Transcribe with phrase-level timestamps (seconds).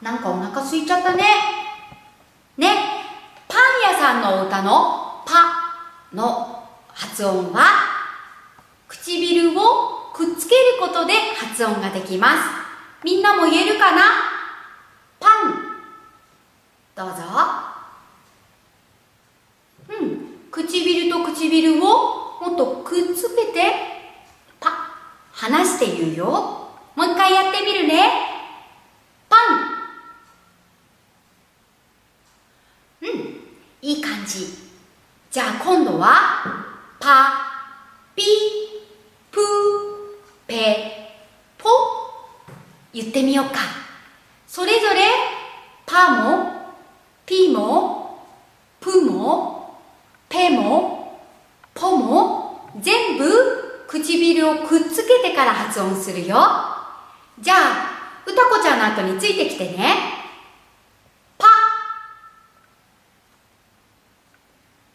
[0.00, 1.24] なんかお腹空いちゃったね。
[2.56, 2.68] ね、
[3.48, 7.62] パン屋さんの歌のパの発音は
[8.88, 12.38] 唇をくっつけることで発音ができます。
[13.04, 14.02] みんなも言えるかな？
[15.18, 15.54] パン。
[16.94, 17.22] どうぞ。
[20.00, 20.50] うん。
[20.50, 23.72] 唇と唇をもっとくっつけて
[24.58, 24.70] パ
[25.32, 26.26] 離して言うよ。
[26.96, 28.10] もう一回やってみるね。
[29.28, 29.70] パン。
[33.02, 33.40] うん。
[33.82, 34.46] いい感じ。
[35.30, 36.44] じゃあ今度は
[36.98, 37.32] パ、
[38.14, 38.22] ピ、
[39.30, 39.40] プ、
[40.46, 41.12] ペ、
[41.56, 41.68] ポ
[42.92, 43.60] 言ってみようか。
[44.46, 45.02] それぞれ
[45.86, 46.74] パも
[47.24, 48.26] ピも
[48.80, 49.78] プも
[50.28, 51.20] ペも
[51.74, 53.24] ポも全部
[53.88, 56.36] 唇をくっつけてから発音するよ。
[57.40, 60.19] じゃあ、歌子ちゃんの後についてきてね。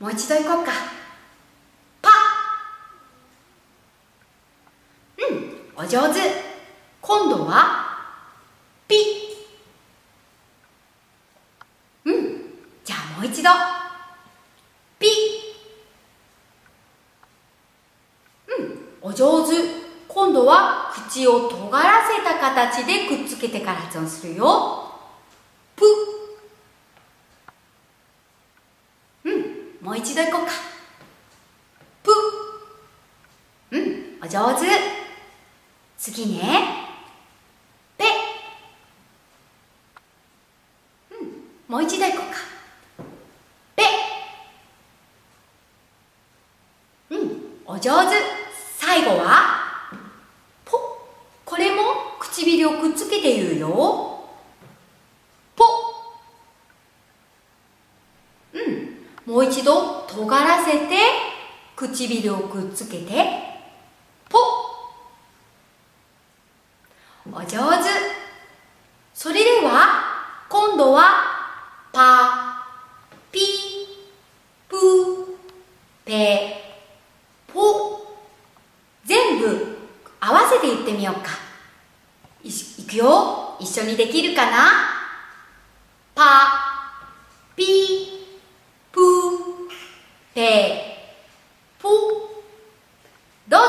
[0.05, 0.71] もう一度行こうか。
[1.99, 2.09] パ
[5.17, 6.19] うん、お上手。
[7.01, 8.05] 今度は、
[8.87, 8.97] ピ
[12.05, 12.13] うん、
[12.83, 13.49] じゃあもう一度。
[14.99, 15.07] ピ
[18.59, 19.55] うん、お上手。
[20.07, 24.83] 今度は口を尖らせた形でくっつけてから発音するよ。
[25.75, 25.83] プ
[29.23, 30.51] うん、もう一度いこうか。
[32.03, 32.11] プ
[33.71, 34.65] うん、お上手。
[35.97, 36.43] 次ね。
[37.97, 38.05] ペ
[41.11, 43.05] うん、もう一度いこうか。
[43.75, 43.83] ペ
[47.09, 48.15] うん、お上手。
[48.77, 49.89] 最後は
[50.65, 50.77] ぽ
[51.45, 51.83] これも
[52.19, 54.19] 唇をくっつけて言うよ。
[55.55, 55.65] ポ
[58.53, 58.95] うん。
[59.25, 60.97] もう一度尖らせて
[61.75, 63.25] 唇をくっつけて
[64.29, 64.39] ポ
[67.31, 67.55] お上手。
[69.13, 71.03] それでは今度は
[71.91, 72.65] パ
[73.31, 73.39] ピ
[74.69, 74.77] プ
[76.05, 76.61] ペ
[77.51, 78.05] ポ。
[79.05, 79.77] 全部
[80.19, 81.31] 合わせて言ってみようか。
[82.43, 82.51] い
[82.83, 83.57] くよ。
[83.59, 84.67] 一緒にできるかな？
[86.13, 86.23] パ、
[87.55, 88.14] ピ、
[90.33, 90.97] ペ、
[91.79, 91.89] ポ。
[93.47, 93.67] どうぞ。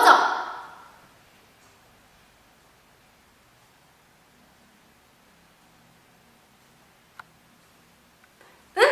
[8.74, 8.82] うん、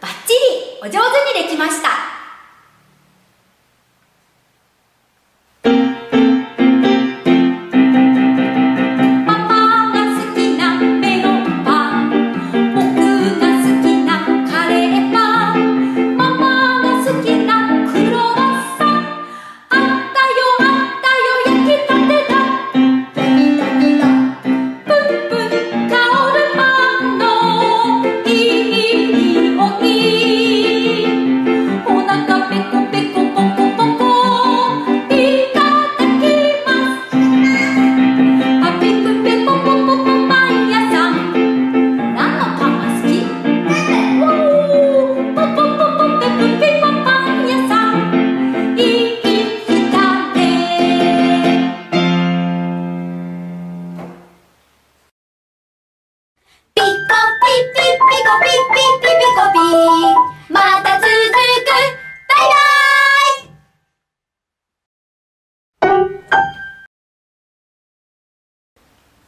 [0.00, 2.03] ばっちりお上手にできました。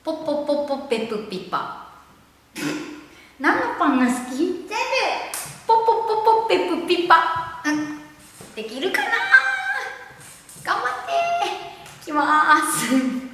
[0.02, 1.88] ポッポッポッポッペプピパ。
[3.38, 4.38] 何のパンが好き？
[4.38, 4.74] 全部。
[5.66, 7.62] ポッポポポペプピパ、
[8.54, 9.10] できるかな？
[10.64, 12.06] 頑張って。
[12.06, 13.25] きます。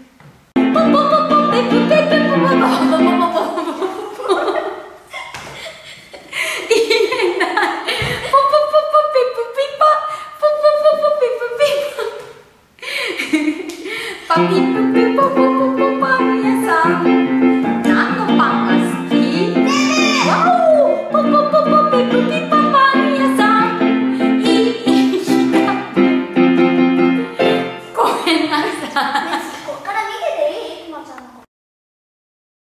[14.42, 14.81] パピ